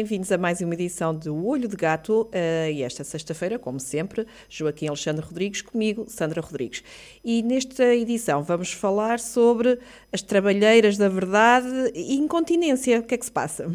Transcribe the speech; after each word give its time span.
Bem-vindos 0.00 0.32
a 0.32 0.38
mais 0.38 0.62
uma 0.62 0.72
edição 0.72 1.14
do 1.14 1.44
Olho 1.46 1.68
de 1.68 1.76
Gato 1.76 2.22
uh, 2.22 2.70
e 2.72 2.82
esta 2.82 3.04
sexta-feira, 3.04 3.58
como 3.58 3.78
sempre, 3.78 4.26
Joaquim 4.48 4.88
Alexandre 4.88 5.22
Rodrigues, 5.22 5.60
comigo, 5.60 6.06
Sandra 6.08 6.40
Rodrigues. 6.40 6.82
E 7.22 7.42
nesta 7.42 7.84
edição 7.84 8.42
vamos 8.42 8.72
falar 8.72 9.20
sobre 9.20 9.78
as 10.10 10.22
trabalheiras 10.22 10.96
da 10.96 11.06
verdade 11.06 11.92
e 11.94 12.14
incontinência. 12.14 13.00
O 13.00 13.02
que 13.02 13.14
é 13.14 13.18
que 13.18 13.26
se 13.26 13.30
passa? 13.30 13.70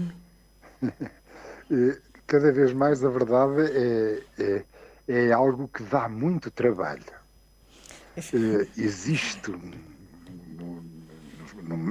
Cada 2.25 2.51
vez 2.51 2.73
mais 2.73 3.05
a 3.05 3.09
verdade 3.11 3.61
é, 3.61 4.23
é, 4.39 4.63
é 5.07 5.31
algo 5.31 5.67
que 5.67 5.83
dá 5.83 6.09
muito 6.09 6.49
trabalho. 6.49 7.03
Uh, 8.17 8.67
existe 8.75 9.53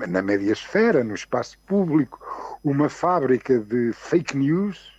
na 0.09 0.23
mediasfera, 0.23 1.05
no 1.05 1.15
espaço 1.15 1.57
público, 1.69 2.19
uma 2.65 2.89
fábrica 2.89 3.59
de 3.59 3.93
fake 3.93 4.37
news, 4.37 4.93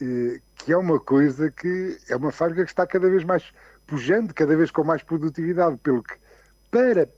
eh, 0.00 0.40
que 0.54 0.72
é 0.72 0.76
uma 0.76 0.98
coisa 0.98 1.50
que 1.50 1.98
é 2.08 2.16
uma 2.16 2.32
fábrica 2.32 2.64
que 2.64 2.70
está 2.70 2.86
cada 2.86 3.10
vez 3.10 3.24
mais 3.24 3.44
pujante, 3.86 4.32
cada 4.32 4.56
vez 4.56 4.70
com 4.70 4.84
mais 4.84 5.02
produtividade, 5.02 5.76
pelo 5.78 6.02
que 6.02 6.14
para 6.70 7.08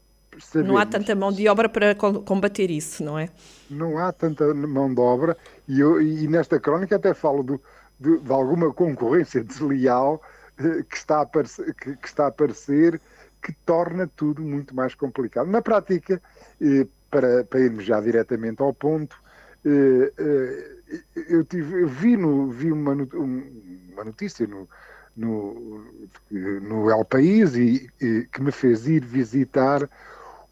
Sabermos. 0.40 0.72
Não 0.72 0.78
há 0.78 0.86
tanta 0.86 1.14
mão 1.14 1.32
de 1.32 1.48
obra 1.48 1.68
para 1.68 1.94
combater 1.94 2.70
isso, 2.70 3.02
não 3.02 3.18
é? 3.18 3.28
Não 3.68 3.98
há 3.98 4.12
tanta 4.12 4.52
mão 4.54 4.92
de 4.92 5.00
obra 5.00 5.36
e, 5.66 5.80
eu, 5.80 6.00
e 6.00 6.28
nesta 6.28 6.60
crónica 6.60 6.96
até 6.96 7.12
falo 7.14 7.42
do, 7.42 7.60
de, 7.98 8.18
de, 8.18 8.32
alguma 8.32 8.72
concorrência 8.72 9.42
desleal 9.42 10.22
eh, 10.58 10.84
que, 10.88 10.96
está 10.96 11.18
a 11.18 11.22
aparecer, 11.22 11.74
que, 11.74 11.96
que, 11.96 12.06
está 12.06 12.24
a 12.24 12.28
aparecer 12.28 13.00
que 13.42 13.52
torna 13.64 14.08
tudo 14.16 14.42
muito 14.42 14.74
mais 14.74 14.94
complicado. 14.94 15.48
Na 15.48 15.62
prática, 15.62 16.20
eh, 16.60 16.86
para, 17.10 17.44
para 17.44 17.60
irmos 17.60 17.84
já 17.84 18.00
diretamente 18.00 18.62
ao 18.62 18.72
ponto, 18.72 19.16
eu, 19.64 21.44
tive, 21.44 21.82
eu 21.82 21.88
vi, 21.88 22.16
no, 22.16 22.50
vi 22.50 22.72
uma, 22.72 22.92
uma 22.92 24.04
notícia 24.04 24.46
no, 24.46 24.68
no, 25.16 25.84
no 26.30 26.90
El 26.90 27.04
País 27.04 27.54
e, 27.54 27.90
e, 28.00 28.26
que 28.32 28.40
me 28.40 28.52
fez 28.52 28.86
ir 28.86 29.04
visitar 29.04 29.88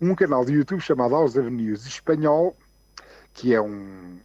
um 0.00 0.14
canal 0.14 0.44
de 0.44 0.52
YouTube 0.52 0.80
chamado 0.80 1.14
Aos 1.14 1.36
Avenues 1.36 1.86
Espanhol, 1.86 2.56
que 3.32 3.54
é 3.54 3.60
um, 3.60 4.18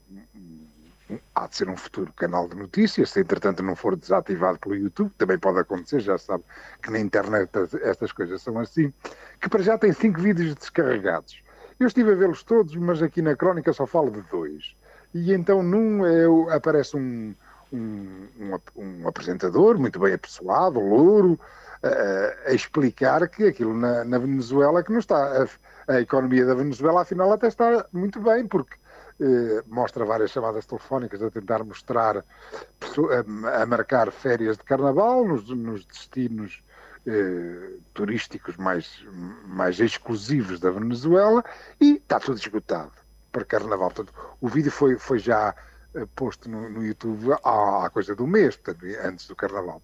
um, 1.10 1.20
há 1.36 1.48
de 1.48 1.56
ser 1.56 1.70
um 1.70 1.78
futuro 1.78 2.12
canal 2.14 2.48
de 2.50 2.56
notícias, 2.56 3.12
se 3.12 3.22
entretanto 3.22 3.62
não 3.62 3.76
for 3.76 3.96
desativado 3.96 4.60
pelo 4.60 4.76
YouTube, 4.76 5.12
também 5.18 5.38
pode 5.38 5.60
acontecer, 5.60 6.00
já 6.00 6.18
sabe 6.18 6.44
que 6.82 6.90
na 6.92 7.00
internet 7.00 7.50
estas 7.84 8.12
coisas 8.12 8.42
são 8.42 8.58
assim, 8.60 8.92
que 9.40 9.48
para 9.48 9.64
já 9.64 9.78
tem 9.78 9.94
cinco 9.94 10.20
vídeos 10.20 10.56
descarregados. 10.56 11.42
Eu 11.82 11.88
estive 11.88 12.12
a 12.12 12.16
vê-los 12.16 12.44
todos, 12.44 12.76
mas 12.76 13.02
aqui 13.02 13.24
na 13.24 13.36
crónica 13.36 13.74
só 13.74 13.88
falo 13.88 14.12
de 14.12 14.22
dois. 14.30 14.76
E 15.16 15.34
então 15.34 15.64
num 15.64 16.06
é, 16.06 16.56
aparece 16.56 16.96
um, 16.96 17.34
um, 17.74 18.28
um, 18.40 18.60
um, 18.76 19.08
apresentador 19.08 19.80
muito 19.80 20.00
bem 20.00 20.14
apessoado, 20.14 20.80
louro, 20.80 21.32
uh, 21.32 22.50
a 22.50 22.54
explicar 22.54 23.28
que 23.28 23.48
aquilo 23.48 23.74
na, 23.74 24.06
na 24.06 24.20
Venezuela 24.20 24.84
que 24.84 24.92
não 24.92 25.00
está. 25.00 25.42
A, 25.88 25.94
a, 25.96 26.02
economia 26.02 26.46
da 26.46 26.54
Venezuela, 26.54 27.02
afinal, 27.02 27.34
até 27.34 27.48
está 27.48 27.84
muito 27.92 28.20
bem, 28.20 28.46
porque 28.46 28.76
uh, 29.20 29.64
mostra 29.66 30.06
várias 30.06 30.30
chamadas 30.30 30.68
telefónicas 30.68 31.24
a 31.24 31.32
tentar 31.32 31.64
mostrar, 31.64 32.18
a, 32.18 33.62
a 33.64 33.66
marcar 33.66 34.12
férias 34.12 34.56
de 34.56 34.64
carnaval 34.64 35.26
nos, 35.26 35.50
nos 35.50 35.84
destinos 35.86 36.62
eh, 37.06 37.78
turísticos 37.94 38.58
mais, 38.58 39.04
mais 39.46 39.80
exclusivos 39.80 40.60
da 40.60 40.70
Venezuela 40.70 41.44
e 41.80 41.96
está 41.96 42.20
tudo 42.20 42.38
esgotado 42.38 42.92
para 43.32 43.46
Carnaval. 43.46 43.92
Portanto, 43.92 44.14
o 44.40 44.48
vídeo 44.48 44.72
foi, 44.72 44.98
foi 44.98 45.20
já 45.20 45.56
eh, 45.96 46.06
posto 46.16 46.50
no, 46.50 46.70
no 46.70 46.86
YouTube 46.86 47.34
há, 47.44 47.86
há, 47.86 47.90
coisa 47.90 48.16
do 48.16 48.28
mês, 48.28 48.56
portanto, 48.56 48.86
antes 49.04 49.28
do 49.28 49.36
Carnaval. 49.36 49.82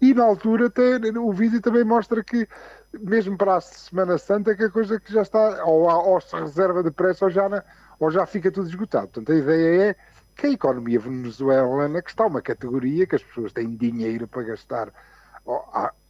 E 0.00 0.14
na 0.14 0.24
altura 0.24 0.66
até, 0.66 0.96
o 1.18 1.32
vídeo 1.32 1.60
também 1.60 1.84
mostra 1.84 2.24
que, 2.24 2.48
mesmo 2.92 3.36
para 3.36 3.56
a 3.56 3.60
Semana 3.60 4.18
Santa, 4.18 4.54
que 4.56 4.64
a 4.64 4.70
coisa 4.70 4.98
que 4.98 5.12
já 5.12 5.22
está, 5.22 5.64
ou, 5.64 5.82
ou 5.82 6.20
se 6.20 6.34
reserva 6.34 6.82
depressa 6.82 7.26
ou 7.26 7.30
já, 7.30 7.48
na, 7.48 7.62
ou 8.00 8.10
já 8.10 8.26
fica 8.26 8.50
tudo 8.50 8.68
esgotado. 8.68 9.08
Portanto, 9.08 9.32
a 9.32 9.36
ideia 9.38 9.90
é 9.90 9.96
que 10.34 10.46
a 10.46 10.50
economia 10.50 10.98
venezuelana, 10.98 12.02
que 12.02 12.10
está 12.10 12.26
uma 12.26 12.42
categoria 12.42 13.06
que 13.06 13.14
as 13.14 13.22
pessoas 13.22 13.52
têm 13.52 13.76
dinheiro 13.76 14.26
para 14.26 14.42
gastar 14.42 14.92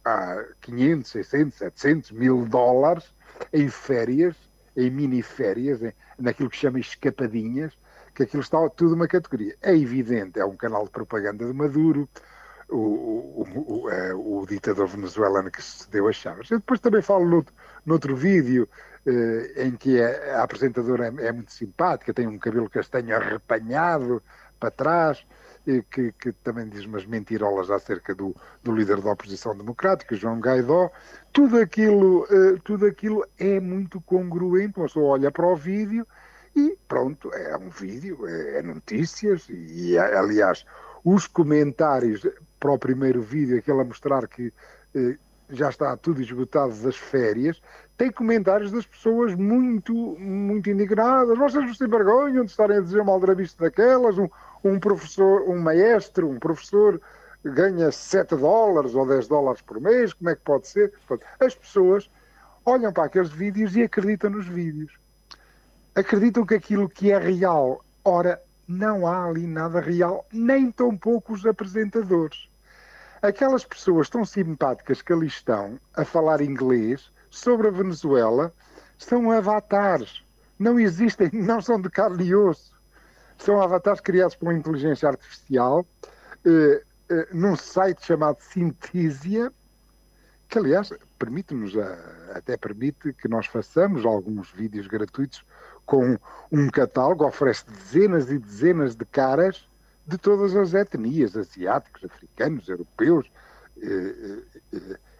há 0.05 0.43
500, 0.61 1.11
600, 1.11 1.57
700 1.57 2.11
mil 2.11 2.45
dólares 2.45 3.05
em 3.51 3.67
férias, 3.67 4.35
em 4.77 4.89
mini 4.89 5.21
férias, 5.21 5.79
naquilo 6.17 6.49
que 6.49 6.57
chama 6.57 6.79
escapadinhas, 6.79 7.73
que 8.13 8.23
aquilo 8.23 8.43
está 8.43 8.69
tudo 8.69 8.95
uma 8.95 9.07
categoria. 9.07 9.55
É 9.61 9.75
evidente, 9.75 10.39
é 10.39 10.45
um 10.45 10.55
canal 10.55 10.85
de 10.85 10.91
propaganda 10.91 11.45
de 11.45 11.53
Maduro, 11.53 12.07
o, 12.69 12.77
o, 12.77 13.83
o, 13.83 13.89
é, 13.89 14.13
o 14.13 14.45
ditador 14.47 14.87
venezuelano 14.87 15.51
que 15.51 15.61
se 15.61 15.89
deu 15.89 16.07
as 16.07 16.15
chaves. 16.15 16.49
Eu 16.49 16.59
depois 16.59 16.79
também 16.79 17.01
falo 17.01 17.25
noutro, 17.25 17.53
noutro 17.85 18.15
vídeo 18.15 18.67
eh, 19.05 19.65
em 19.65 19.71
que 19.75 20.01
a, 20.01 20.39
a 20.39 20.43
apresentadora 20.43 21.05
é, 21.05 21.27
é, 21.27 21.31
muito 21.31 21.51
simpática, 21.51 22.13
tem 22.13 22.25
um 22.27 22.39
cabelo 22.39 22.69
castanho 22.69 23.15
arrepanhado 23.15 24.21
para 24.59 24.71
trás, 24.71 25.25
que, 25.91 26.11
que, 26.13 26.31
também 26.31 26.69
diz 26.69 26.85
umas 26.85 27.05
mentirolas 27.05 27.71
acerca 27.71 28.13
do, 28.13 28.35
do 28.63 28.71
líder 28.71 29.01
da 29.01 29.11
oposição 29.11 29.55
democrática, 29.57 30.15
João 30.15 30.39
Gaidó. 30.39 30.91
Tudo 31.33 31.59
aquilo, 31.59 32.23
uh, 32.23 32.59
tudo 32.63 32.85
aquilo 32.85 33.25
é 33.39 33.59
muito 33.59 33.99
congruente. 34.01 34.77
Uma 34.77 34.85
pessoa 34.85 35.13
olha 35.13 35.31
para 35.31 35.47
o 35.47 35.55
vídeo 35.55 36.05
e 36.55 36.77
pronto, 36.87 37.33
é 37.33 37.57
um 37.57 37.69
vídeo, 37.69 38.27
é, 38.27 38.59
é 38.59 38.61
notícias. 38.61 39.47
E, 39.49 39.97
aliás, 39.97 40.65
os 41.03 41.27
comentários 41.27 42.25
para 42.59 42.71
o 42.71 42.79
primeiro 42.79 43.21
vídeo, 43.21 43.57
aquele 43.57 43.81
a 43.81 43.83
mostrar 43.83 44.27
que 44.27 44.47
uh, 44.95 45.17
já 45.49 45.69
está 45.69 45.95
tudo 45.97 46.21
esgotado 46.21 46.73
das 46.81 46.95
férias, 46.95 47.61
tem 47.97 48.11
comentários 48.11 48.71
das 48.71 48.85
pessoas 48.85 49.33
muito, 49.35 49.93
muito 50.19 50.69
indignadas. 50.69 51.37
Vocês 51.37 51.65
não 51.65 51.73
se 51.73 51.85
envergonham 51.85 52.43
de 52.43 52.51
estarem 52.51 52.77
a 52.77 52.81
dizer 52.81 53.03
mal 53.03 53.19
da 53.19 53.33
vista 53.33 53.63
daquelas, 53.63 54.17
um, 54.17 54.27
um 54.65 54.79
professor, 54.79 55.47
um 55.47 55.59
maestro, 55.59 56.27
um 56.27 56.39
professor 56.39 56.99
ganha 57.43 57.91
7 57.91 58.35
dólares 58.35 58.95
ou 58.95 59.07
10 59.07 59.27
dólares 59.27 59.61
por 59.61 59.79
mês, 59.79 60.11
como 60.13 60.31
é 60.31 60.35
que 60.35 60.41
pode 60.41 60.67
ser? 60.67 60.91
As 61.39 61.53
pessoas 61.53 62.09
olham 62.65 62.91
para 62.91 63.05
aqueles 63.05 63.29
vídeos 63.29 63.75
e 63.75 63.83
acreditam 63.83 64.31
nos 64.31 64.47
vídeos. 64.47 64.91
Acreditam 65.93 66.45
que 66.45 66.55
aquilo 66.55 66.89
que 66.89 67.11
é 67.11 67.19
real, 67.19 67.85
ora, 68.03 68.41
não 68.67 69.05
há 69.05 69.25
ali 69.25 69.45
nada 69.45 69.79
real, 69.79 70.25
nem 70.33 70.71
tão 70.71 70.97
poucos 70.97 71.45
apresentadores. 71.45 72.49
Aquelas 73.21 73.63
pessoas 73.63 74.09
tão 74.09 74.25
simpáticas 74.25 75.03
que 75.03 75.13
ali 75.13 75.27
estão 75.27 75.79
a 75.95 76.03
falar 76.03 76.41
inglês 76.41 77.11
sobre 77.29 77.67
a 77.67 77.71
Venezuela 77.71 78.51
são 78.97 79.29
avatares. 79.31 80.23
Não 80.57 80.79
existem, 80.79 81.29
não 81.33 81.61
são 81.61 81.79
de 81.79 81.89
carne 81.89 82.25
e 82.25 82.35
osso 82.35 82.74
são 83.37 83.61
avatares 83.61 84.01
criados 84.01 84.35
pela 84.35 84.53
inteligência 84.53 85.09
artificial 85.09 85.85
eh, 86.45 86.83
eh, 87.09 87.27
num 87.31 87.55
site 87.55 88.05
chamado 88.05 88.37
Synthesia, 88.41 89.51
que 90.47 90.57
aliás 90.57 90.91
permite-nos, 91.17 91.73
até 92.33 92.57
permite 92.57 93.13
que 93.13 93.27
nós 93.27 93.47
façamos 93.47 94.05
alguns 94.05 94.51
vídeos 94.51 94.87
gratuitos 94.87 95.43
com 95.85 96.17
um 96.51 96.69
catálogo, 96.69 97.25
oferece 97.25 97.63
dezenas 97.65 98.29
e 98.29 98.37
dezenas 98.37 98.95
de 98.95 99.05
caras 99.05 99.67
de 100.05 100.17
todas 100.17 100.55
as 100.55 100.73
etnias, 100.73 101.35
asiáticos, 101.35 102.03
africanos, 102.03 102.67
europeus, 102.67 103.29
eh, 103.81 104.39
eh, 104.73 104.77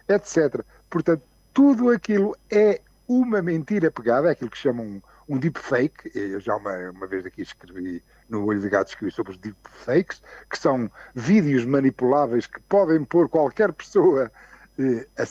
eh 0.08 0.14
etc. 0.14 0.64
Portanto, 0.88 1.22
tudo 1.52 1.90
aquilo 1.90 2.36
é 2.50 2.80
uma 3.08 3.42
mentira 3.42 3.90
pegada, 3.90 4.28
é 4.28 4.32
aquilo 4.32 4.50
que 4.50 4.58
chamam 4.58 5.02
um 5.28 5.38
deepfake. 5.38 6.10
Eu 6.14 6.40
já 6.40 6.56
uma, 6.56 6.90
uma 6.90 7.06
vez 7.06 7.24
aqui 7.26 7.42
escrevi 7.42 8.02
no 8.28 8.44
Olho 8.44 8.60
de 8.60 8.68
Gato 8.68 8.88
escrevi 8.88 9.12
sobre 9.12 9.32
os 9.32 9.38
deepfakes, 9.38 10.22
que 10.50 10.58
são 10.58 10.90
vídeos 11.14 11.64
manipuláveis 11.64 12.46
que 12.46 12.60
podem 12.62 13.04
pôr 13.04 13.28
qualquer 13.28 13.72
pessoa, 13.72 14.30
eh, 14.78 15.06
a, 15.18 15.22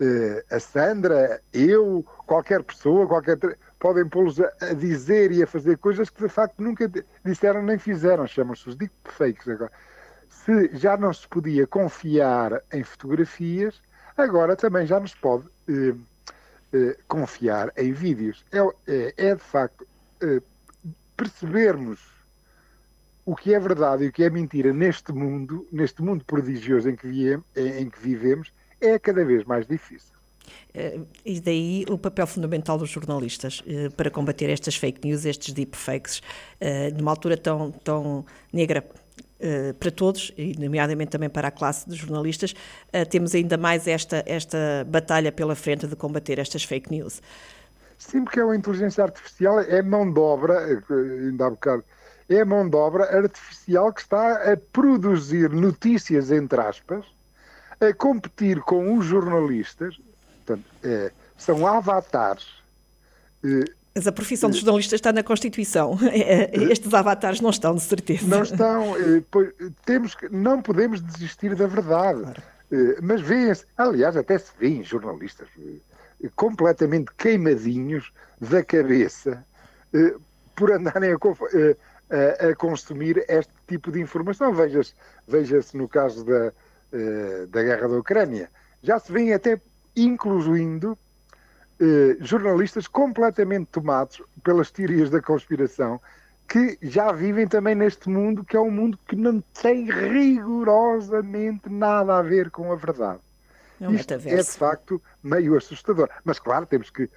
eh, 0.00 0.44
a, 0.50 0.60
Sandra, 0.60 1.40
eu, 1.52 2.04
qualquer 2.26 2.62
pessoa, 2.62 3.06
qualquer 3.06 3.38
podem 3.78 4.08
pô-los 4.08 4.40
a, 4.40 4.52
a, 4.60 4.74
dizer 4.74 5.32
e 5.32 5.42
a 5.42 5.46
fazer 5.46 5.78
coisas 5.78 6.10
que 6.10 6.22
de 6.22 6.28
facto 6.28 6.60
nunca 6.60 6.90
disseram 7.24 7.62
nem 7.62 7.78
fizeram, 7.78 8.26
chamam-se 8.26 8.68
os 8.68 8.76
deepfakes 8.76 9.48
agora. 9.48 9.72
Se 10.28 10.70
já 10.76 10.96
não 10.96 11.12
se 11.12 11.26
podia 11.28 11.66
confiar 11.66 12.62
em 12.72 12.82
fotografias, 12.82 13.80
Agora 14.20 14.54
também 14.54 14.86
já 14.86 15.00
nos 15.00 15.14
pode 15.14 15.44
eh, 15.66 15.94
eh, 16.72 16.96
confiar 17.08 17.72
em 17.76 17.92
vídeos. 17.92 18.44
É, 18.52 18.58
é, 18.86 19.14
é 19.16 19.34
de 19.34 19.42
facto 19.42 19.86
eh, 20.20 20.40
percebermos 21.16 22.00
o 23.24 23.36
que 23.36 23.54
é 23.54 23.60
verdade 23.60 24.04
e 24.04 24.08
o 24.08 24.12
que 24.12 24.24
é 24.24 24.30
mentira 24.30 24.72
neste 24.72 25.12
mundo, 25.12 25.66
neste 25.70 26.02
mundo 26.02 26.24
prodigioso 26.24 26.88
em 26.88 26.96
que, 26.96 27.06
viemos, 27.06 27.44
em 27.56 27.88
que 27.88 28.00
vivemos, 28.00 28.52
é 28.80 28.98
cada 28.98 29.24
vez 29.24 29.44
mais 29.44 29.66
difícil. 29.66 30.14
Eh, 30.74 31.00
e 31.24 31.40
daí 31.40 31.84
o 31.88 31.98
papel 31.98 32.26
fundamental 32.26 32.78
dos 32.78 32.90
jornalistas 32.90 33.62
eh, 33.66 33.88
para 33.90 34.10
combater 34.10 34.48
estas 34.50 34.76
fake 34.76 35.06
news, 35.06 35.24
estes 35.24 35.52
deepfakes, 35.52 36.22
eh, 36.60 36.90
numa 36.90 37.10
altura 37.10 37.36
tão, 37.36 37.70
tão 37.70 38.24
negra 38.52 38.84
para 39.78 39.90
todos, 39.90 40.32
e 40.36 40.54
nomeadamente 40.58 41.10
também 41.10 41.28
para 41.28 41.48
a 41.48 41.50
classe 41.50 41.88
de 41.88 41.96
jornalistas, 41.96 42.54
temos 43.10 43.34
ainda 43.34 43.56
mais 43.56 43.86
esta, 43.86 44.22
esta 44.26 44.58
batalha 44.86 45.32
pela 45.32 45.54
frente 45.54 45.86
de 45.86 45.96
combater 45.96 46.38
estas 46.38 46.64
fake 46.64 46.90
news. 46.90 47.22
Sim, 47.98 48.24
porque 48.24 48.40
a 48.40 48.54
inteligência 48.54 49.04
artificial 49.04 49.60
é 49.60 49.82
mão 49.82 50.10
de 50.10 50.18
obra, 50.18 50.82
ainda 50.90 51.46
há 51.46 51.50
bocado, 51.50 51.84
é 52.28 52.44
mão 52.44 52.68
de 52.68 52.76
obra 52.76 53.04
artificial 53.16 53.92
que 53.92 54.02
está 54.02 54.52
a 54.52 54.56
produzir 54.56 55.50
notícias, 55.50 56.30
entre 56.30 56.60
aspas, 56.60 57.04
a 57.80 57.92
competir 57.94 58.60
com 58.60 58.96
os 58.96 59.06
jornalistas, 59.06 59.98
Portanto, 60.50 60.64
é, 60.82 61.12
são 61.36 61.66
avatares. 61.66 62.46
Mas 63.94 64.06
a 64.06 64.12
profissão 64.12 64.50
de 64.50 64.58
jornalista 64.58 64.94
está 64.94 65.12
na 65.12 65.22
Constituição. 65.22 65.98
É, 66.10 66.44
é, 66.44 66.64
estes 66.72 66.92
avatares 66.92 67.40
não 67.40 67.50
estão, 67.50 67.74
de 67.74 67.82
certeza. 67.82 68.26
Não 68.26 68.42
estão. 68.42 68.94
Pois, 69.30 69.52
temos 69.84 70.14
que, 70.14 70.28
não 70.28 70.60
podemos 70.60 71.00
desistir 71.00 71.54
da 71.54 71.66
verdade. 71.66 72.20
Claro. 72.20 72.42
Mas 73.02 73.20
vêem-se, 73.20 73.64
aliás, 73.76 74.16
até 74.16 74.38
se 74.38 74.52
vêem 74.58 74.84
jornalistas 74.84 75.48
completamente 76.36 77.10
queimadinhos 77.16 78.12
da 78.40 78.62
cabeça 78.62 79.44
por 80.54 80.70
andarem 80.70 81.12
a, 81.12 81.16
a, 81.16 82.48
a 82.50 82.54
consumir 82.54 83.24
este 83.28 83.52
tipo 83.66 83.90
de 83.90 84.00
informação. 84.00 84.54
Veja-se 84.54 84.94
veja 85.26 85.60
no 85.74 85.88
caso 85.88 86.24
da, 86.24 86.52
da 87.48 87.62
guerra 87.62 87.88
da 87.88 87.98
Ucrânia. 87.98 88.50
Já 88.82 88.98
se 88.98 89.10
vêem 89.10 89.32
até 89.32 89.60
incluindo 89.96 90.96
eh, 91.80 92.16
jornalistas 92.20 92.86
completamente 92.86 93.68
tomados 93.68 94.22
pelas 94.44 94.70
teorias 94.70 95.08
da 95.08 95.22
conspiração, 95.22 96.00
que 96.46 96.76
já 96.82 97.10
vivem 97.12 97.46
também 97.46 97.74
neste 97.74 98.08
mundo, 98.10 98.44
que 98.44 98.56
é 98.56 98.60
um 98.60 98.70
mundo 98.70 98.98
que 99.06 99.16
não 99.16 99.40
tem 99.62 99.90
rigorosamente 99.90 101.70
nada 101.70 102.18
a 102.18 102.22
ver 102.22 102.50
com 102.50 102.72
a 102.72 102.76
verdade. 102.76 103.20
É 103.80 103.88
um 103.88 103.94
Isto 103.94 104.14
é 104.14 104.18
de 104.18 104.44
facto 104.44 105.00
meio 105.22 105.56
assustador. 105.56 106.10
Mas 106.24 106.38
claro, 106.38 106.66
temos 106.66 106.90
que 106.90 107.08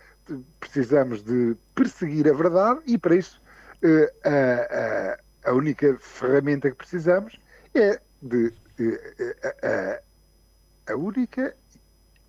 precisamos 0.59 1.21
de 1.21 1.57
perseguir 1.75 2.29
a 2.29 2.33
verdade 2.33 2.79
e 2.85 2.97
para 2.97 3.15
isso 3.15 3.41
eh, 3.81 4.13
a, 4.23 5.49
a, 5.49 5.51
a, 5.51 5.53
única 5.53 5.97
ferramenta 5.99 6.69
que 6.69 6.77
precisamos 6.77 7.37
é 7.75 7.99
de 8.21 8.53
eh, 8.79 9.99
a, 10.87 10.93
a 10.93 10.95
única 10.95 11.53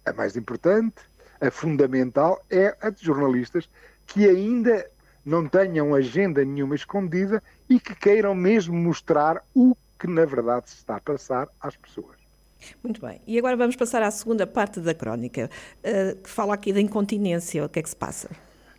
a 0.04 0.12
mais 0.12 0.36
importante, 0.36 0.96
a 1.46 1.50
fundamental, 1.50 2.42
é 2.50 2.76
a 2.80 2.90
de 2.90 3.04
jornalistas 3.04 3.68
que 4.06 4.28
ainda 4.28 4.88
não 5.24 5.46
tenham 5.46 5.94
agenda 5.94 6.44
nenhuma 6.44 6.74
escondida 6.74 7.42
e 7.68 7.80
que 7.80 7.94
queiram 7.94 8.34
mesmo 8.34 8.74
mostrar 8.74 9.42
o 9.54 9.76
que 9.98 10.06
na 10.06 10.24
verdade 10.24 10.70
se 10.70 10.76
está 10.76 10.96
a 10.96 11.00
passar 11.00 11.48
às 11.60 11.76
pessoas. 11.76 12.16
Muito 12.82 13.00
bem. 13.00 13.20
E 13.26 13.38
agora 13.38 13.56
vamos 13.56 13.76
passar 13.76 14.02
à 14.02 14.10
segunda 14.10 14.46
parte 14.46 14.80
da 14.80 14.94
crónica, 14.94 15.50
uh, 15.80 16.16
que 16.16 16.28
fala 16.28 16.54
aqui 16.54 16.72
da 16.72 16.80
incontinência. 16.80 17.64
O 17.64 17.68
que 17.68 17.78
é 17.78 17.82
que 17.82 17.88
se 17.88 17.96
passa? 17.96 18.28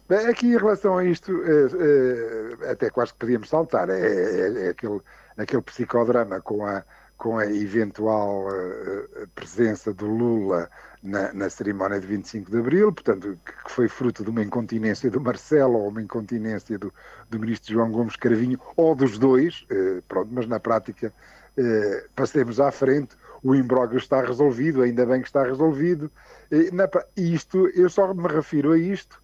Bem, 0.08 0.26
aqui 0.28 0.48
em 0.48 0.58
relação 0.58 0.98
a 0.98 1.06
isto, 1.06 1.32
uh, 1.32 1.36
uh, 1.36 2.72
até 2.72 2.90
quase 2.90 3.14
que 3.14 3.20
podíamos 3.20 3.50
saltar, 3.50 3.90
é, 3.90 4.00
é, 4.00 4.66
é, 4.66 4.70
aquele, 4.70 5.02
aquele 5.38 5.62
psicodrama 5.62 6.42
com 6.42 6.66
a, 6.66 6.84
com 7.18 7.38
a 7.38 7.46
eventual 7.46 8.48
presença 9.34 9.94
do 9.94 10.06
Lula 10.06 10.70
na, 11.02 11.32
na, 11.34 11.50
cerimónia 11.50 12.00
de 12.00 12.08
25 12.08 12.50
de 12.50 12.58
Abril, 12.58 12.92
portanto, 12.92 13.38
que 13.46 13.72
foi 13.72 13.88
fruto 13.88 14.24
de 14.24 14.30
uma 14.30 14.44
incontinência 14.44 15.10
do 15.10 15.22
Marcelo 15.22 15.78
ou 15.78 15.90
uma 15.90 16.02
incontinência 16.02 16.78
do, 16.80 16.94
do 17.30 17.40
ministro 17.40 17.74
João 17.74 17.92
Gomes 17.92 18.16
Cravinho, 18.16 18.60
ou 18.76 18.96
dos 18.96 19.18
dois, 19.18 19.66
eh, 19.70 20.02
pronto, 20.08 20.30
mas 20.32 20.48
na 20.48 20.60
prática 20.60 21.14
eh, 21.58 22.06
passemos 22.16 22.60
à 22.60 22.72
frente, 22.72 23.16
o 23.44 23.54
imbróglio 23.54 24.00
está 24.00 24.22
resolvido, 24.22 24.82
ainda 24.82 25.06
bem 25.06 25.22
que 25.22 25.28
está 25.28 25.44
resolvido, 25.44 26.12
isto, 27.16 27.68
eu 27.70 27.90
só 27.90 28.14
me 28.14 28.28
refiro 28.28 28.72
a 28.72 28.78
isto, 28.78 29.22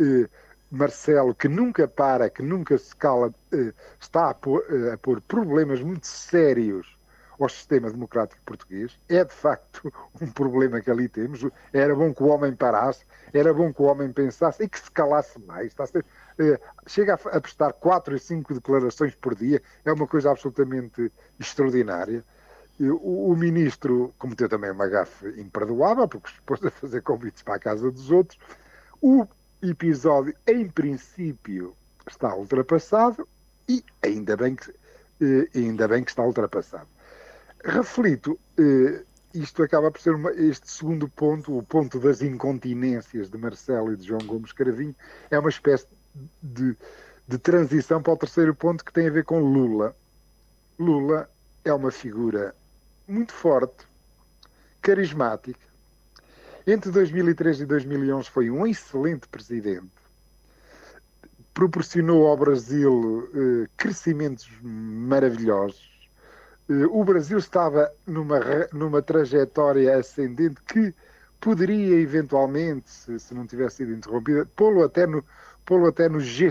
eh, 0.00 0.28
Marcelo, 0.70 1.34
que 1.34 1.48
nunca 1.48 1.88
para, 1.88 2.28
que 2.30 2.42
nunca 2.42 2.76
se 2.78 2.94
cala, 2.96 3.32
eh, 3.52 3.72
está 4.00 4.30
a 4.30 4.34
pôr, 4.34 4.64
eh, 4.70 4.92
a 4.92 4.98
pôr 4.98 5.20
problemas 5.20 5.80
muito 5.80 6.06
sérios 6.06 6.97
ao 7.40 7.48
sistema 7.48 7.90
democrático 7.90 8.40
português. 8.44 8.98
É 9.08 9.24
de 9.24 9.32
facto 9.32 9.92
um 10.20 10.26
problema 10.30 10.80
que 10.80 10.90
ali 10.90 11.08
temos. 11.08 11.46
Era 11.72 11.94
bom 11.94 12.12
que 12.12 12.22
o 12.22 12.26
homem 12.26 12.54
parasse, 12.54 13.04
era 13.32 13.52
bom 13.52 13.72
que 13.72 13.82
o 13.82 13.86
homem 13.86 14.12
pensasse 14.12 14.62
e 14.62 14.68
que 14.68 14.78
se 14.78 14.90
calasse 14.90 15.38
mais. 15.40 15.68
Está 15.68 15.84
a 15.84 15.86
ser, 15.86 16.04
eh, 16.38 16.60
chega 16.86 17.14
a, 17.14 17.36
a 17.36 17.40
prestar 17.40 17.72
quatro 17.74 18.16
e 18.16 18.18
cinco 18.18 18.54
declarações 18.54 19.14
por 19.14 19.34
dia, 19.34 19.62
é 19.84 19.92
uma 19.92 20.06
coisa 20.06 20.30
absolutamente 20.30 21.12
extraordinária. 21.38 22.24
O, 22.80 23.32
o, 23.32 23.36
ministro 23.36 24.14
cometeu 24.18 24.48
também 24.48 24.70
uma 24.70 24.86
gafe 24.86 25.28
imperdoável, 25.40 26.06
porque 26.06 26.28
se 26.28 26.40
pôs 26.42 26.64
a 26.64 26.70
fazer 26.70 27.02
convites 27.02 27.42
para 27.42 27.56
a 27.56 27.58
casa 27.58 27.90
dos 27.90 28.08
outros. 28.12 28.38
O 29.02 29.26
episódio, 29.60 30.32
em 30.46 30.68
princípio, 30.68 31.74
está 32.08 32.36
ultrapassado 32.36 33.26
e 33.68 33.84
ainda 34.00 34.36
bem 34.36 34.54
que, 34.54 34.70
eh, 35.20 35.48
ainda 35.56 35.88
bem 35.88 36.04
que 36.04 36.10
está 36.10 36.22
ultrapassado 36.22 36.86
reflito, 37.64 38.38
eh, 38.58 39.04
isto 39.34 39.62
acaba 39.62 39.90
por 39.90 40.00
ser 40.00 40.14
uma, 40.14 40.32
este 40.32 40.70
segundo 40.70 41.08
ponto, 41.08 41.56
o 41.56 41.62
ponto 41.62 41.98
das 41.98 42.22
incontinências 42.22 43.30
de 43.30 43.38
Marcelo 43.38 43.92
e 43.92 43.96
de 43.96 44.06
João 44.06 44.24
Gomes 44.26 44.52
Caravinho, 44.52 44.94
é 45.30 45.38
uma 45.38 45.48
espécie 45.48 45.86
de, 46.42 46.76
de 47.26 47.38
transição 47.38 48.02
para 48.02 48.12
o 48.12 48.16
terceiro 48.16 48.54
ponto 48.54 48.84
que 48.84 48.92
tem 48.92 49.06
a 49.06 49.10
ver 49.10 49.24
com 49.24 49.40
Lula. 49.40 49.94
Lula 50.78 51.28
é 51.64 51.72
uma 51.72 51.90
figura 51.90 52.54
muito 53.06 53.32
forte, 53.32 53.86
carismática. 54.80 55.66
Entre 56.66 56.90
2003 56.90 57.62
e 57.62 57.66
2011 57.66 58.30
foi 58.30 58.50
um 58.50 58.66
excelente 58.66 59.26
presidente. 59.28 59.90
Proporcionou 61.54 62.26
ao 62.28 62.36
Brasil 62.36 63.28
eh, 63.34 63.68
crescimentos 63.76 64.48
maravilhosos 64.62 65.97
o 66.68 67.02
Brasil 67.04 67.38
estava 67.38 67.90
numa, 68.06 68.40
numa 68.72 69.00
trajetória 69.00 69.96
ascendente 69.96 70.60
que 70.62 70.94
poderia 71.40 72.00
eventualmente, 72.00 72.90
se, 72.90 73.18
se 73.18 73.34
não 73.34 73.46
tivesse 73.46 73.76
sido 73.76 73.92
interrompida, 73.92 74.46
pô-lo 74.56 74.84
até 74.84 75.06
no, 75.06 75.24
pô 75.64 75.86
até 75.86 76.08
no 76.08 76.20
G, 76.20 76.48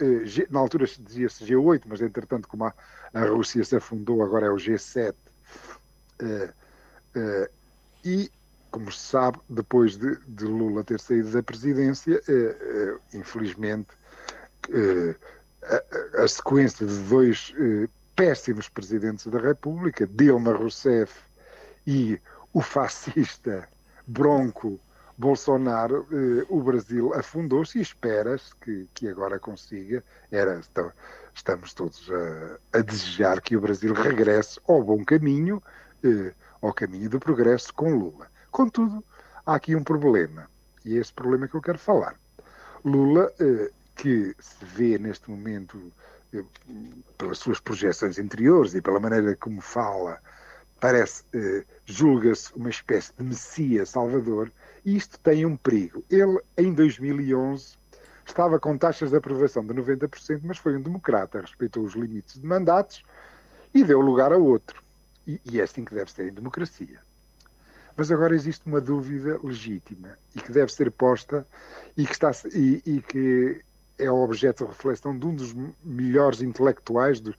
eh, 0.00 0.24
G, 0.24 0.46
na 0.50 0.60
altura 0.60 0.86
dizia-se 0.86 1.44
G8, 1.44 1.82
mas 1.86 2.00
entretanto 2.00 2.48
como 2.48 2.64
a, 2.64 2.74
a, 3.14 3.24
Rússia 3.24 3.64
se 3.64 3.76
afundou, 3.76 4.22
agora 4.22 4.46
é 4.46 4.50
o 4.50 4.56
G7. 4.56 5.14
Uh, 6.20 6.48
uh, 7.16 7.48
e, 8.04 8.30
como 8.70 8.90
se 8.90 8.98
sabe, 8.98 9.38
depois 9.48 9.96
de, 9.96 10.18
de, 10.26 10.44
Lula 10.44 10.84
ter 10.84 11.00
saído 11.00 11.30
da 11.30 11.42
presidência, 11.42 12.20
uh, 12.28 13.00
infelizmente, 13.16 13.88
a, 15.62 16.22
a, 16.24 16.28
sequência 16.28 16.86
de 16.86 16.98
dois 17.04 17.54
péssimos 18.18 18.68
presidentes 18.68 19.28
da 19.28 19.38
República, 19.38 20.04
Dilma 20.04 20.52
Rousseff 20.52 21.20
e 21.86 22.20
o 22.52 22.60
fascista 22.60 23.68
Bronco 24.08 24.80
Bolsonaro, 25.16 26.04
eh, 26.10 26.44
o 26.48 26.60
Brasil 26.60 27.14
afundou-se 27.14 27.78
e 27.78 27.80
espera-se 27.80 28.52
que, 28.56 28.88
que 28.92 29.06
agora 29.06 29.38
consiga. 29.38 30.02
Era, 30.32 30.60
estamos 31.32 31.72
todos 31.72 32.10
a, 32.10 32.78
a, 32.78 32.82
desejar 32.82 33.40
que 33.40 33.56
o 33.56 33.60
Brasil 33.60 33.94
regresse 33.94 34.60
ao 34.66 34.82
bom 34.82 35.04
caminho, 35.04 35.62
eh, 36.02 36.34
ao 36.60 36.74
caminho 36.74 37.08
do 37.08 37.20
progresso 37.20 37.72
com 37.72 37.94
Lula. 37.94 38.26
Contudo, 38.50 39.04
há 39.46 39.54
aqui 39.54 39.76
um 39.76 39.84
problema, 39.84 40.50
e 40.84 40.96
é 40.96 41.00
esse 41.00 41.12
problema 41.12 41.46
que 41.46 41.54
eu 41.54 41.62
quero 41.62 41.78
falar. 41.78 42.16
Lula, 42.84 43.32
eh, 43.38 43.70
que 43.94 44.34
se 44.40 44.64
vê 44.64 44.98
neste 44.98 45.30
momento 45.30 45.92
pelas 47.16 47.38
suas 47.38 47.60
projeções 47.60 48.18
interiores 48.18 48.74
e 48.74 48.82
pela 48.82 49.00
maneira 49.00 49.34
como 49.36 49.60
fala, 49.60 50.20
parece, 50.80 51.24
eh, 51.32 51.64
julga-se 51.84 52.54
uma 52.54 52.70
espécie 52.70 53.12
de 53.16 53.24
Messias 53.24 53.90
Salvador, 53.90 54.52
e 54.84 54.96
isto 54.96 55.18
tem 55.20 55.44
um 55.44 55.56
perigo. 55.56 56.04
Ele, 56.10 56.38
em 56.56 56.72
2011, 56.72 57.76
estava 58.26 58.58
com 58.60 58.76
taxas 58.76 59.10
de 59.10 59.16
aprovação 59.16 59.64
de 59.64 59.74
90%, 59.74 60.40
mas 60.44 60.58
foi 60.58 60.76
um 60.76 60.82
democrata, 60.82 61.40
respeitou 61.40 61.84
os 61.84 61.94
limites 61.94 62.38
de 62.38 62.46
mandatos 62.46 63.02
e 63.74 63.82
deu 63.82 64.00
lugar 64.00 64.32
a 64.32 64.36
outro. 64.36 64.82
E, 65.26 65.40
e 65.50 65.60
é 65.60 65.64
assim 65.64 65.84
que 65.84 65.94
deve 65.94 66.10
ser 66.10 66.28
em 66.28 66.32
democracia. 66.32 67.00
Mas 67.96 68.12
agora 68.12 68.34
existe 68.34 68.64
uma 68.66 68.80
dúvida 68.80 69.40
legítima 69.42 70.16
e 70.34 70.40
que 70.40 70.52
deve 70.52 70.72
ser 70.72 70.90
posta 70.90 71.44
e 71.96 72.06
que, 72.06 72.12
está, 72.12 72.30
e, 72.54 72.80
e 72.86 73.02
que 73.02 73.60
é 73.98 74.10
objeto 74.10 74.64
de 74.64 74.70
reflexão 74.70 75.18
de 75.18 75.26
um 75.26 75.34
dos 75.34 75.54
melhores 75.84 76.40
intelectuais, 76.40 77.20
dos 77.20 77.36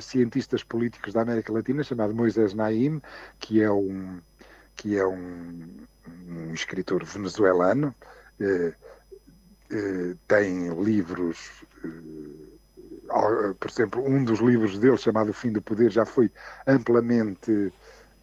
cientistas 0.00 0.62
políticos 0.62 1.12
da 1.12 1.22
América 1.22 1.52
Latina, 1.52 1.82
chamado 1.82 2.14
Moisés 2.14 2.54
Naim, 2.54 3.00
que 3.38 3.62
é 3.62 3.70
um, 3.70 4.20
que 4.76 4.96
é 4.96 5.06
um, 5.06 5.68
um 6.28 6.54
escritor 6.54 7.04
venezuelano, 7.04 7.94
eh, 8.40 8.72
eh, 9.70 10.14
tem 10.26 10.72
livros, 10.82 11.64
eh, 11.84 13.54
por 13.58 13.70
exemplo, 13.70 14.04
um 14.04 14.24
dos 14.24 14.40
livros 14.40 14.78
dele, 14.78 14.96
chamado 14.96 15.30
O 15.30 15.34
Fim 15.34 15.52
do 15.52 15.60
Poder, 15.60 15.90
já 15.90 16.06
foi 16.06 16.30
amplamente 16.66 17.72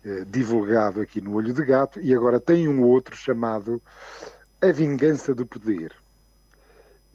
eh, 0.04 0.24
divulgado 0.28 1.02
aqui 1.02 1.22
no 1.22 1.34
Olho 1.34 1.54
de 1.54 1.64
Gato, 1.66 2.00
e 2.00 2.14
agora 2.16 2.40
tem 2.40 2.68
um 2.68 2.82
outro 2.84 3.16
chamado 3.16 3.82
A 4.62 4.72
Vingança 4.72 5.36
do 5.36 5.46
Poder. 5.46 5.92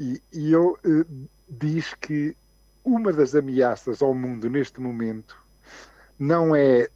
E, 0.00 0.21
e 0.33 0.54
ele 0.54 0.75
eh, 0.85 1.07
diz 1.47 1.92
que 1.92 2.35
uma 2.83 3.12
das 3.12 3.35
ameaças 3.35 4.00
ao 4.00 4.14
mundo 4.14 4.49
neste 4.49 4.80
momento 4.80 5.37
não 6.19 6.57
é 6.57 6.88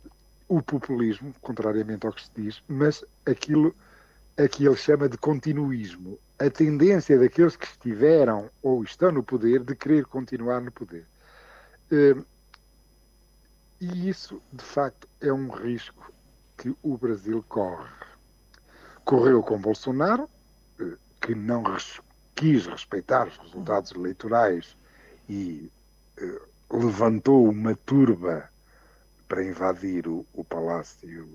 o 0.48 0.62
populismo, 0.62 1.34
contrariamente 1.42 2.06
ao 2.06 2.12
que 2.12 2.24
se 2.24 2.30
diz, 2.34 2.62
mas 2.66 3.04
aquilo 3.26 3.74
a 4.38 4.48
que 4.48 4.66
ele 4.66 4.76
chama 4.76 5.08
de 5.08 5.18
continuismo, 5.18 6.18
a 6.38 6.48
tendência 6.48 7.18
daqueles 7.18 7.56
que 7.56 7.66
estiveram 7.66 8.50
ou 8.62 8.82
estão 8.82 9.12
no 9.12 9.22
poder 9.22 9.62
de 9.62 9.76
querer 9.76 10.06
continuar 10.06 10.60
no 10.62 10.72
poder. 10.72 11.06
Hum, 11.92 12.24
e 13.80 14.08
isso, 14.08 14.40
de 14.50 14.64
facto, 14.64 15.06
é 15.20 15.30
um 15.30 15.50
risco 15.50 16.10
que 16.56 16.74
o 16.82 16.96
Brasil 16.96 17.44
corre. 17.48 17.90
Correu 19.04 19.42
com 19.42 19.60
Bolsonaro, 19.60 20.28
eh, 20.80 20.96
que 21.20 21.34
não 21.34 21.62
quis 22.34 22.66
respeitar 22.66 23.28
os 23.28 23.36
resultados 23.38 23.92
eleitorais 23.92 24.76
e 25.28 25.70
eh, 26.18 26.40
levantou 26.70 27.48
uma 27.48 27.74
turba 27.74 28.48
para 29.28 29.44
invadir 29.44 30.06
o, 30.06 30.26
o 30.32 30.44
palácio, 30.44 31.28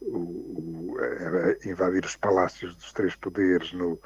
o, 0.00 0.16
o, 0.16 0.96
eh, 1.00 1.58
invadir 1.64 2.04
os 2.04 2.16
palácios 2.16 2.74
dos 2.74 2.92
três 2.92 3.14
poderes 3.14 3.72
no, 3.72 3.98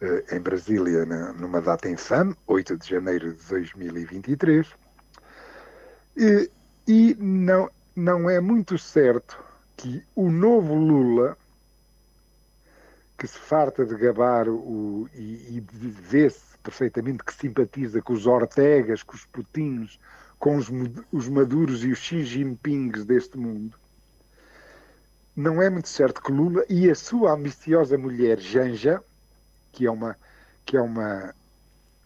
eh, 0.00 0.36
em 0.36 0.40
Brasília 0.40 1.04
numa 1.06 1.60
data 1.60 1.88
infame, 1.88 2.36
8 2.46 2.76
de 2.76 2.88
janeiro 2.88 3.32
de 3.32 3.42
2023. 3.48 4.66
E, 6.16 6.50
e 6.86 7.16
não, 7.18 7.70
não 7.94 8.28
é 8.28 8.40
muito 8.40 8.78
certo 8.78 9.42
que 9.76 10.02
o 10.14 10.30
novo 10.30 10.74
Lula, 10.74 11.36
que 13.18 13.26
se 13.26 13.38
farta 13.38 13.84
de 13.84 13.96
gabar 13.96 14.48
o, 14.48 15.08
e, 15.14 15.56
e 15.56 15.64
vê-se 15.70 16.58
perfeitamente 16.62 17.24
que 17.24 17.32
simpatiza 17.34 18.02
com 18.02 18.12
os 18.12 18.26
Ortegas, 18.26 19.02
com 19.02 19.14
os 19.14 19.24
Putinos, 19.24 19.98
com 20.38 20.56
os, 20.56 20.68
os 21.10 21.28
Maduros 21.28 21.84
e 21.84 21.90
os 21.90 21.98
Xi 21.98 22.24
Jinpings 22.24 23.04
deste 23.04 23.38
mundo, 23.38 23.78
não 25.36 25.60
é 25.60 25.68
muito 25.68 25.88
certo 25.88 26.22
que 26.22 26.32
Lula 26.32 26.64
e 26.68 26.90
a 26.90 26.94
sua 26.94 27.32
ambiciosa 27.32 27.98
mulher 27.98 28.38
Janja, 28.40 29.02
que 29.70 29.86
é 29.86 29.90
uma, 29.90 30.16
que 30.64 30.76
é 30.76 30.80
uma 30.80 31.34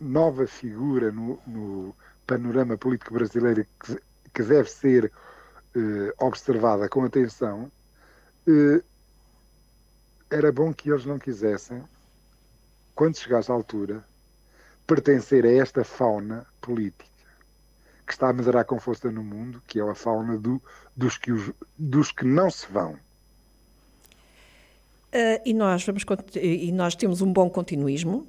nova 0.00 0.46
figura 0.46 1.12
no, 1.12 1.38
no 1.46 1.94
panorama 2.26 2.76
político 2.76 3.14
brasileiro 3.14 3.64
que, 3.84 4.00
que 4.34 4.42
deve 4.42 4.68
ser 4.68 5.12
eh, 5.76 6.14
observada 6.18 6.88
com 6.88 7.04
atenção, 7.04 7.70
eh, 8.48 8.82
era 10.30 10.52
bom 10.52 10.72
que 10.72 10.90
eles 10.90 11.04
não 11.04 11.18
quisessem, 11.18 11.82
quando 12.94 13.18
chegasse 13.18 13.50
à 13.50 13.54
altura, 13.54 14.04
pertencer 14.86 15.44
a 15.44 15.52
esta 15.52 15.84
fauna 15.84 16.46
política 16.60 17.10
que 18.06 18.14
está 18.14 18.28
a 18.28 18.32
medurar 18.32 18.64
com 18.64 18.80
força 18.80 19.08
no 19.08 19.22
mundo, 19.22 19.62
que 19.68 19.78
é 19.78 19.82
a 19.82 19.94
fauna 19.94 20.36
do, 20.36 20.60
dos, 20.96 21.16
que 21.16 21.30
os, 21.30 21.52
dos 21.78 22.10
que 22.10 22.24
não 22.24 22.50
se 22.50 22.66
vão. 22.68 22.94
Uh, 25.12 25.38
e, 25.44 25.54
nós 25.54 25.84
vamos, 25.84 26.04
e 26.34 26.72
nós 26.72 26.96
temos 26.96 27.20
um 27.20 27.32
bom 27.32 27.48
continuismo, 27.48 28.26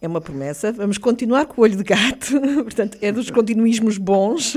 é 0.00 0.06
uma 0.06 0.20
promessa. 0.20 0.72
Vamos 0.72 0.96
continuar 0.96 1.46
com 1.46 1.60
o 1.60 1.64
olho 1.64 1.76
de 1.76 1.82
gato, 1.82 2.40
portanto, 2.62 2.98
é 3.02 3.10
dos 3.10 3.28
continuismos 3.28 3.98
bons. 3.98 4.56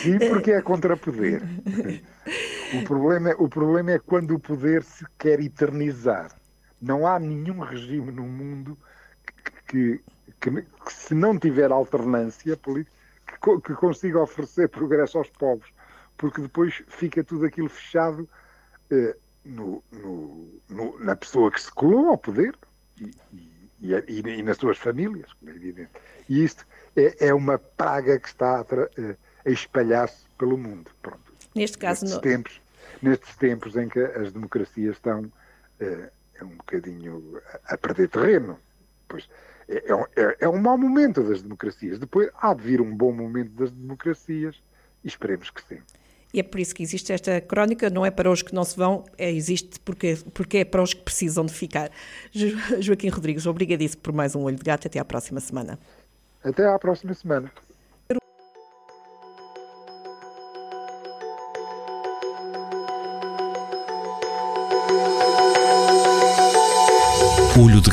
Sim, 0.00 0.18
porque 0.28 0.52
é 0.52 0.62
contra 0.62 0.96
poder. 0.96 1.42
O 2.80 2.84
problema, 2.84 3.30
é, 3.30 3.34
o 3.38 3.48
problema 3.48 3.92
é 3.92 3.98
quando 3.98 4.34
o 4.34 4.38
poder 4.38 4.82
se 4.82 5.04
quer 5.18 5.40
eternizar. 5.40 6.30
Não 6.80 7.06
há 7.06 7.18
nenhum 7.18 7.60
regime 7.60 8.10
no 8.10 8.24
mundo 8.24 8.78
que, 9.66 10.00
que, 10.40 10.50
que 10.50 10.92
se 10.92 11.14
não 11.14 11.38
tiver 11.38 11.70
alternância 11.72 12.56
política, 12.56 12.94
que, 13.26 13.60
que, 13.60 13.74
consiga 13.74 14.20
oferecer 14.20 14.68
progresso 14.68 15.18
aos 15.18 15.28
povos, 15.30 15.66
porque 16.16 16.40
depois 16.40 16.82
fica 16.88 17.24
tudo 17.24 17.46
aquilo 17.46 17.68
fechado 17.68 18.28
eh, 18.90 19.16
no, 19.44 19.82
no, 19.92 20.60
no, 20.68 20.98
na 21.00 21.16
pessoa 21.16 21.50
que 21.50 21.60
se 21.60 21.70
colou 21.72 22.08
ao 22.08 22.18
poder 22.18 22.54
e, 23.00 23.10
e, 23.80 23.92
e, 24.08 24.20
e 24.20 24.42
nas 24.42 24.56
suas 24.56 24.78
famílias, 24.78 25.32
como 25.34 25.50
é 25.50 25.54
evidente. 25.54 25.90
E 26.28 26.44
isto 26.44 26.66
é, 26.96 27.28
é 27.28 27.34
uma 27.34 27.58
praga 27.58 28.18
que 28.18 28.28
está 28.28 28.60
a, 28.60 28.66
eh, 29.00 29.16
a 29.44 29.50
espalhar-se 29.50 30.24
pelo 30.38 30.56
mundo. 30.56 30.90
Pronto. 31.02 31.20
Neste 31.54 31.78
caso, 31.78 32.02
nestes, 32.02 32.16
no... 32.16 32.22
tempos, 32.22 32.60
nestes 33.02 33.36
tempos 33.36 33.76
em 33.76 33.88
que 33.88 34.00
as 34.00 34.32
democracias 34.32 34.96
estão 34.96 35.30
é 35.80 36.44
um 36.44 36.56
bocadinho 36.56 37.40
a, 37.68 37.74
a 37.74 37.78
perder 37.78 38.08
terreno. 38.08 38.58
Pois 39.08 39.28
é, 39.68 39.76
é, 39.76 40.22
é, 40.22 40.36
é, 40.40 40.48
um 40.48 40.58
mau 40.58 40.76
momento 40.76 41.22
das 41.22 41.42
democracias. 41.42 41.98
Depois 41.98 42.30
há 42.40 42.52
de 42.54 42.62
vir 42.62 42.80
um 42.80 42.94
bom 42.94 43.12
momento 43.12 43.50
das 43.52 43.70
democracias 43.70 44.56
e 45.02 45.08
esperemos 45.08 45.50
que 45.50 45.62
sim. 45.62 45.80
E 46.32 46.40
é 46.40 46.42
por 46.42 46.58
isso 46.58 46.74
que 46.74 46.82
existe 46.82 47.12
esta 47.12 47.40
crónica, 47.40 47.88
não 47.88 48.04
é 48.04 48.10
para 48.10 48.28
os 48.28 48.42
que 48.42 48.52
não 48.52 48.64
se 48.64 48.76
vão, 48.76 49.04
é, 49.16 49.30
existe 49.30 49.78
porque, 49.80 50.18
porque 50.34 50.58
é 50.58 50.64
para 50.64 50.82
os 50.82 50.92
que 50.92 51.02
precisam 51.02 51.46
de 51.46 51.54
ficar. 51.54 51.90
Jo, 52.32 52.48
Joaquim 52.80 53.08
Rodrigues, 53.08 53.46
obrigadíssimo 53.46 54.02
por 54.02 54.12
mais 54.12 54.34
um 54.34 54.42
Olho 54.42 54.56
de 54.56 54.64
Gato. 54.64 54.88
Até 54.88 54.98
à 54.98 55.04
próxima 55.04 55.38
semana. 55.38 55.78
Até 56.42 56.66
à 56.66 56.78
próxima 56.78 57.14
semana. 57.14 57.50